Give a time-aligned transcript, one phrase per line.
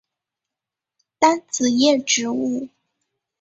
[1.19, 2.69] 单子叶植物。